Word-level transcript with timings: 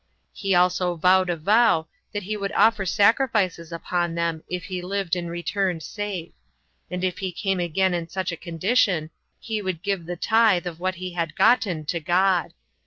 He 0.33 0.55
also 0.55 0.95
vowed 0.95 1.29
a 1.29 1.37
vow, 1.37 1.85
that 2.11 2.23
he 2.23 2.35
would 2.35 2.51
offer 2.53 2.87
sacrifices 2.87 3.71
upon 3.71 4.15
them, 4.15 4.43
if 4.49 4.63
he 4.63 4.81
lived 4.81 5.15
and 5.15 5.29
returned 5.29 5.83
safe; 5.83 6.31
and 6.89 7.03
if 7.03 7.19
he 7.19 7.31
came 7.31 7.59
again 7.59 7.93
in 7.93 8.07
such 8.09 8.31
a 8.31 8.35
condition, 8.35 9.11
he 9.39 9.61
would 9.61 9.83
give 9.83 10.07
the 10.07 10.17
tithe 10.17 10.65
of 10.65 10.79
what 10.79 10.95
he 10.95 11.11
had 11.11 11.35
gotten 11.35 11.85
to 11.85 11.99
God. 11.99 12.55